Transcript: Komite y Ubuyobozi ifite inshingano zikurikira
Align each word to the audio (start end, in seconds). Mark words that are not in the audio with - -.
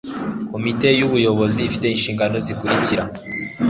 Komite 0.51 0.87
y 0.99 1.03
Ubuyobozi 1.07 1.59
ifite 1.67 1.85
inshingano 1.89 2.35
zikurikira 2.45 3.03